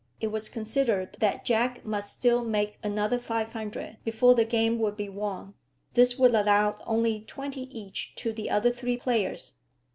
It 0.19 0.31
was 0.31 0.49
considered 0.49 1.15
that 1.19 1.45
Jack 1.45 1.85
must 1.85 2.11
still 2.11 2.43
make 2.43 2.79
another 2.81 3.19
500 3.19 3.97
before 4.03 4.33
the 4.33 4.45
game 4.45 4.79
would 4.79 4.97
be 4.97 5.09
won. 5.09 5.53
This 5.93 6.17
would 6.17 6.33
allow 6.33 6.79
only 6.87 7.19
twenty 7.21 7.65
each 7.65 8.15
to 8.15 8.33
the 8.33 8.49
other 8.49 8.71
three 8.71 8.97
players. 8.97 9.53